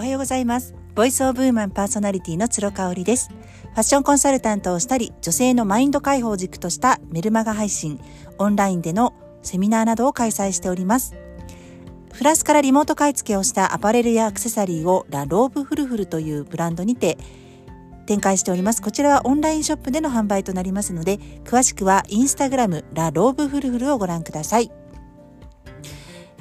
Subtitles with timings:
[0.00, 8.00] おはようございます Voice of Woman パーソナリティの鶴香織ですファッションコンサルタントをしたり女性のマインド解放軸としたメルマガ配信
[8.38, 11.16] オンラインでのセミナーなどを開催しております
[12.14, 17.18] フランスからリモート買い付けをしたアパレルやアクセサリーをラ・ローブフルフルというブランドにて
[18.06, 18.80] 展開しております。
[18.80, 24.72] こちらはオンラインショップでの販売となりますので、詳しくはインスタグラムラ・ローブフルフルをご覧ください。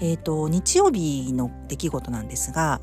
[0.01, 2.81] えっ、ー、と、日曜日の出来事なんですが、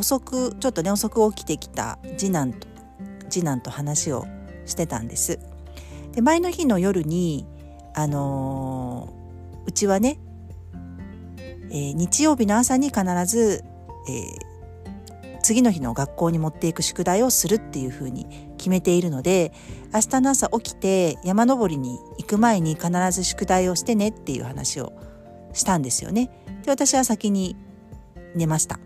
[0.00, 2.68] 遅く、ちょっとね、遅く起きてきた次男と、
[3.28, 4.26] 次男と話を
[4.64, 5.38] してたんです。
[6.12, 7.46] で、前の日の夜に、
[7.94, 10.18] あのー、うちはね、
[11.70, 13.62] えー、日曜日の朝に必ず、
[14.08, 18.26] えー、次の日の学校に持っていく宿題をするっていうふうに
[18.56, 19.52] 決めているので
[19.94, 24.92] 明日の朝起きて山登りに行く前に必ず宿題をしてねっていう話を
[25.52, 26.30] したんですよね。
[26.64, 27.56] で私は先に
[28.34, 28.78] 寝ました。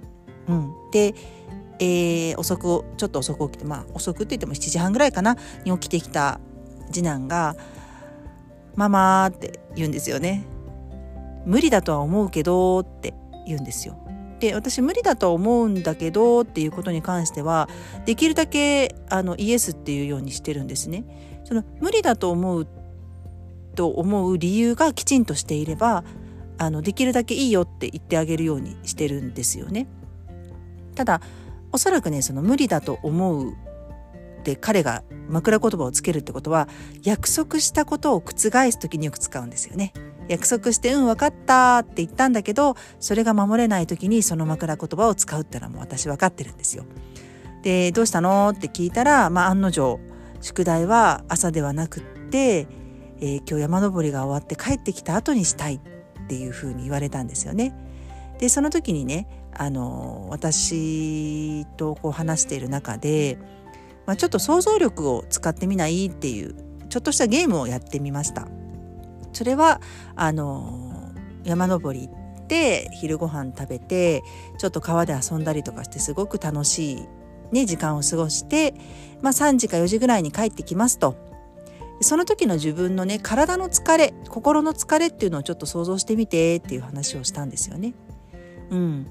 [0.49, 1.15] うん、で、
[1.79, 6.41] えー、遅くちょっと遅く起きてまあ遅くって言っても7時半ぐらいかなに起きてきた
[6.91, 7.57] 次男が
[8.77, 10.45] 「ママ」って言うんですよね。
[11.47, 13.13] 無理だとは思うけどって
[13.47, 13.99] 言うんですよ。
[14.41, 17.69] で私無理だと思うんだけどっていうことに関しては
[18.05, 21.05] できるだけあのイエスっていうようにしてるんですね。
[21.45, 22.67] その無理だと思う
[23.75, 26.05] と思う理由がきちんとしていれば
[26.59, 29.87] あのできるだけいいよって言ってあげるようにしてるんですよね。
[30.95, 31.21] ただ
[31.73, 36.69] おそらくねその無理だと思うって彼が枕言葉をつけるってことは
[37.03, 39.93] 約束したことを覆す時によく使うんですよね。
[40.29, 46.85] 約束して「うん分かった」って言ったんだけどそれが守れない時にその枕言葉を使うってのはもう私分かってるんですよ。
[47.63, 49.99] で「どうしたの?」って聞いたら、まあ、案の定
[50.41, 52.67] 宿題は朝ではなくって、
[53.21, 57.75] えー、今日山登りが終わって帰ってきた後にしたいっていうふうに言われたんですよね。
[58.39, 59.27] でその時にね
[59.57, 63.39] あの私とこう話している中で、
[64.07, 66.55] まあ、ちょっと想像力を使ってみないっていう
[66.89, 68.49] ちょっとしたゲームをやってみました。
[69.33, 69.81] それは
[70.15, 71.13] あの
[71.45, 74.23] 山登り行って昼ご飯食べて
[74.59, 77.09] ちょっと川で遊んだりとかしてすごく楽しい、
[77.53, 78.75] ね、時間を過ごして、
[79.23, 81.17] まあ、3時か4時ぐらいに帰ってきますと。
[82.01, 87.95] その時の自分のね体の疲れ心の疲れっていうのをちょっと想像してみてっていう話をしたんですよね。
[88.71, 89.07] うん、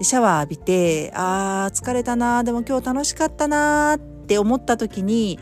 [0.00, 5.38] シャワー浴びてあー疲れたなでも今日楽しかったなって思った時に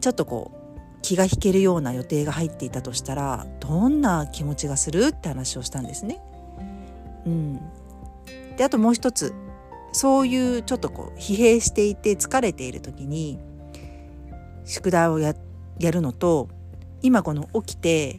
[0.00, 0.62] ちょっとこう
[1.02, 6.20] 気が引けるような予定が入っていたとしたらどんな気持ちがするって話をしたんですね。
[7.26, 7.60] うん、
[8.56, 9.34] であともう一つ
[9.92, 13.38] そういうちょっとこう疲弊していて疲れている時に
[14.64, 15.34] 宿題をや
[15.78, 16.48] やるのと
[17.02, 18.18] 今この起きて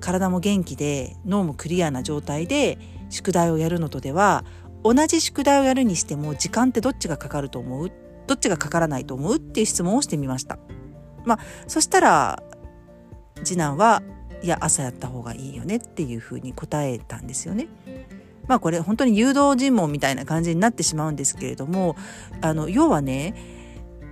[0.00, 2.78] 体も元気で脳もクリアな状態で
[3.12, 4.44] 宿題をやるのとでは
[4.82, 7.92] 同じ宿題をやるにしても時間ってどっちがかかると思う？
[8.26, 9.36] どっちがかからないと思う？
[9.36, 10.58] っていう質問をしてみました。
[11.24, 12.42] まあそしたら
[13.44, 14.02] 次男は
[14.42, 17.68] いや朝やった方がいいよねっていうふうに答えたんですよね。
[18.48, 21.94] まあこれ本当に誘導尋問みたいな感じになってしまうんですけれども
[22.40, 23.34] あの要はね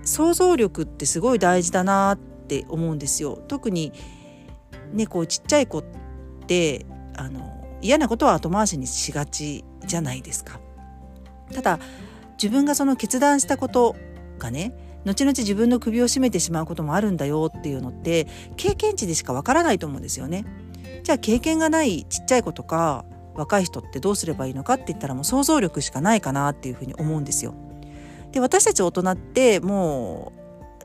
[0.05, 3.43] 想像力ってすごい大事だなって思うんですよ。
[3.49, 3.93] 特に
[4.93, 5.85] ねこうちっちゃい子っ
[6.47, 10.61] てあの嫌なことは後回しにしがちじゃないですか。
[11.53, 11.79] ただ
[12.35, 13.97] 自分がその決断したこと
[14.39, 14.73] がね
[15.05, 18.27] 後々自分の首を絞めてしまうこともあるんだよっていうのって
[18.57, 20.45] 経験値でしかわからないと思うんですよね。
[21.03, 23.05] じゃあ経験がないちっちゃい子とか
[23.35, 27.55] 若い人ってどうすればいいのかって言ったらもう想像力しかないかなっていうふうに思うんですよ。
[28.33, 30.33] で私たち大人っても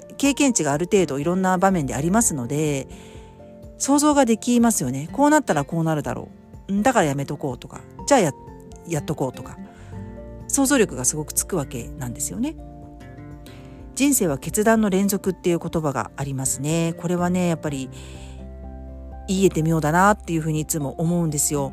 [0.09, 2.87] う経験値がある程度いろんな場面でありますので
[3.77, 5.09] 想像ができますよね。
[5.11, 6.44] こうなったらこうなるだろう。
[6.69, 8.31] だからやめとこうとかじゃあや
[8.87, 9.57] やっとこうとか
[10.47, 12.55] 想像力がすごくつくわけなんですよね。
[13.95, 16.93] 人生は決断の連続っていう言葉がありますね。
[16.97, 17.89] これはね、やっぱり
[19.27, 21.71] 言えてみようだなっていうふうにいつも思うんですよ。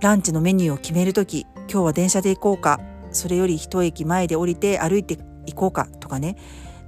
[0.00, 2.80] ランチのメニューを決める時、今日は電車で行こうか、
[3.12, 5.16] それより一駅前で降りて歩いて
[5.46, 6.36] 行こうかとかね、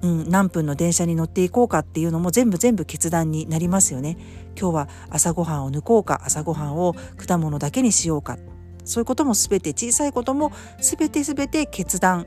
[0.05, 4.19] うん、何分の電車に乗っていこうかっていうのも全部全部決断になりますよね。
[4.55, 6.95] 今日は朝ごはんを抜こうか、朝ごはんを
[7.27, 8.37] 果物だけにしようか。
[8.85, 12.27] そういうことも全て小さいことも全て全て決断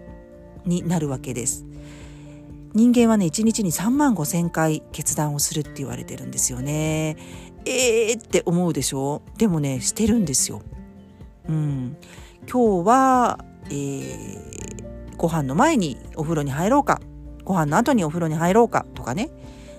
[0.65, 1.67] になるわけです。
[2.73, 7.15] 人間はね1日に3万5千回決断をするって言われてるんですよね。
[7.65, 9.21] えーって思うでしょ？
[9.37, 10.63] でもねしてるんですよ。
[11.47, 11.95] うん、
[12.51, 17.01] 今日は、えー、ご飯の前にお風呂に入ろうか
[17.47, 19.29] ご飯の後にお風呂に入ろうかとかね、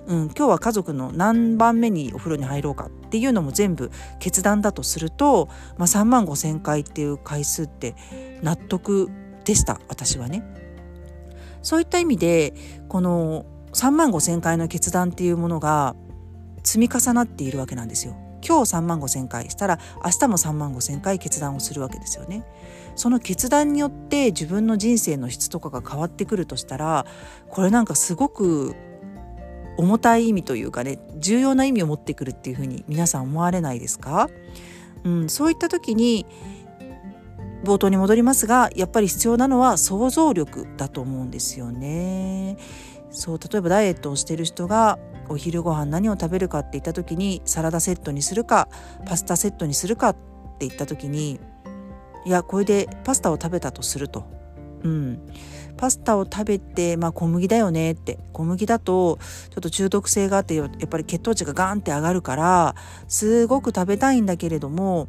[0.07, 7.95] うん、今日は家族の何番目にお風呂に入ろうかっていうのも全部決断だとすると、まあ、3万5,000回っていう回数って
[8.43, 9.11] 納得
[9.45, 10.43] でした私はね。
[11.61, 12.55] そういった意味で
[12.89, 13.45] この
[13.75, 15.95] 3万5,000回の決断っていうものが
[16.65, 18.17] 積み重なっているわけなんですよ。
[18.47, 22.45] 今日3万5,000回したら明日も3万5,000回決断をするわけですよね。
[22.97, 27.07] その決断によって自分の人生の質とかが変わってくるとしたら
[27.49, 28.75] これなんかすごく
[29.77, 34.29] 重たい意味というかね重要な意味を持ってくるっていうふうに皆さん思われないですか、
[35.05, 36.27] うん、そういった時に
[37.63, 42.57] 冒頭に戻りますがやっぱり必要なのは想像力だと思うんですよね。
[43.19, 44.97] そう例えばダイエットをしてる人が
[45.29, 48.69] お昼ご飯何を食べるかって言った時にサラダセットにするか
[49.07, 51.41] パスタセットにするかって言った時に
[52.25, 54.25] いやこれでパスタを食べたとすると。
[54.85, 55.21] うん、
[55.77, 59.19] パスタを食べて、まあ、小麦だよねって小麦だと
[59.51, 62.77] ちょっと中毒性があってやっぱり血糖値がガーンって上がるから
[63.09, 65.09] すごく食べたいんだけれども、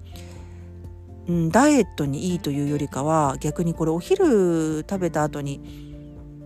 [1.28, 5.89] うん、ダイエットにいいというよりかは逆にこれお昼食べた後に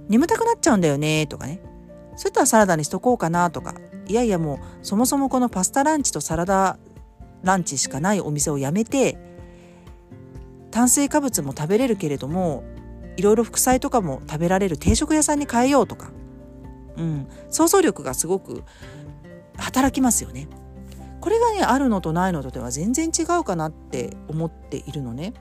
[0.09, 1.59] 眠たくなっちゃうんだよねとかね
[2.15, 3.75] そういったらサラダにしとこうかなとか
[4.07, 6.77] いやいやもうそもそもこのパスタランチとサラダ
[7.43, 9.17] ランチしかないお店をやめて
[10.71, 12.63] 炭水化物も食べれるけれども
[13.15, 16.11] いろいろ副菜とかも食べられる定食屋さんに変えようとか、
[16.97, 18.63] うん、想像力がすごく
[19.57, 20.47] 働きますよね。
[21.21, 25.33] これがねあるのとないのとでは全然違うかなって思っているのね。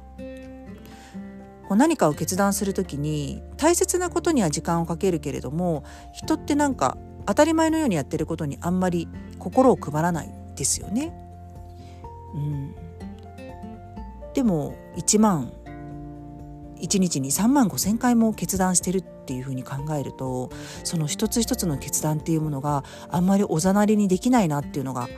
[1.72, 9.08] こう何かを決断する時に大切なことには時間をかけるけれども人ってなんか当たり前のようにやってることにあんまり
[9.38, 11.14] 心を配らないですよね。
[12.34, 12.74] うん、
[14.34, 15.50] でも1万
[16.78, 20.50] 1日に3万5,000回も決断してるっていうふうに考えると
[20.84, 25.08] その一つ一つの決断っていうものがあんまりおざなりにできないなっていうのが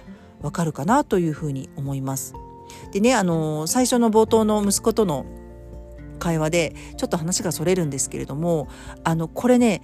[0.41, 2.33] わかるかなというふうに思います。
[2.93, 5.27] でねあの最初の冒頭の息子との
[6.19, 8.69] 会話でちょっと話がそれるんですけれども
[9.03, 9.83] あのこれね、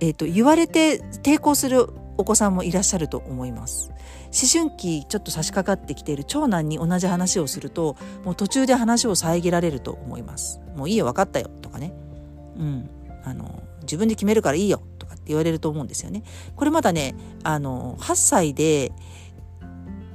[0.00, 3.92] えーと、言われて抵抗するお子さんもいらっしゃると思います。
[4.26, 10.60] 思春期ちょっと差し掛かってきている長男に同じ話をするともう途中で話を遮られると思います。
[10.76, 11.92] もういいよ分かったよとかね。
[12.56, 12.90] うん。
[13.24, 16.22] あの自分で決めるからいいよとかって言われると思うんですよね。
[16.56, 18.92] これまだねあの8歳で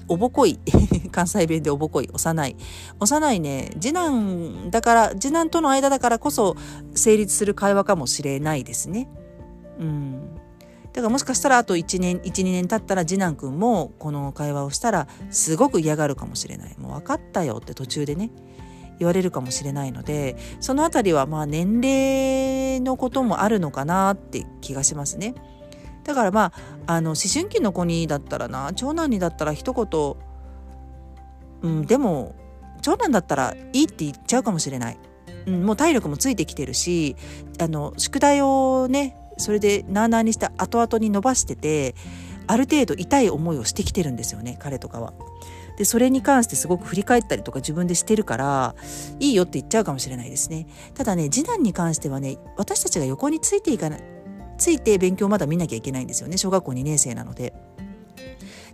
[0.08, 0.60] おぼこい
[1.12, 2.56] 関西弁でおぼこい幼い
[3.00, 6.56] 幼いね次男だから次男との間だからこそ
[6.94, 9.08] 成立する会話かもしれないですね。
[9.80, 10.36] うん
[10.94, 18.32] だからもしかしたらあと1年12年経ったら次男くんもこの会話をしたらすごく嫌がるかもしれないもう分かったよって途中でね
[19.00, 25.36] 言われるかもしれないのでその辺りはまあ年齢のこともあるのかなって気がしますね。
[26.06, 26.54] だからま
[26.88, 30.16] ああの思春期の子にだったらな長男にだったら一言、
[31.62, 32.36] うん、でも
[32.82, 34.98] 長男だったらいいって言っちゃうかもしれない。
[35.48, 37.16] うん、もう体力もついてきてるし
[37.60, 41.94] あの宿題をねそれでなあなあにして後々に伸ばしてて
[42.48, 45.14] ある程度痛い思いをしてきてるんですよね彼とかは。
[45.78, 48.76] でそれに関してすごく振り返ったりとか自分でしてるから
[49.20, 50.68] いいよって言っちゃうかもしれないですね。
[50.94, 54.04] ただね次男に関してはね私たちが横についていかない
[54.58, 57.54] ついて勉強まだ見なきゃいけないんですよね小学校2年生なので。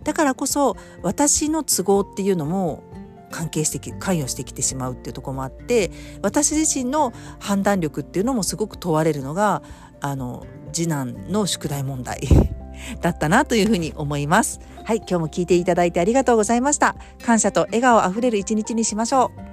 [0.04, 2.82] だからこそ私の都合っていうのも
[3.30, 5.90] 関係してき関与してきてしまうっていうとこもあって
[6.22, 9.62] 私自身の判断力っていうのもすごく問われるのが
[10.00, 12.20] あの次男の宿題問題
[13.00, 14.60] だったなというふうに思います。
[14.84, 16.96] はい、今日も聞いていただいてありがとうございました。
[17.24, 19.51] 感謝と笑顔あふれる一日にしましょう。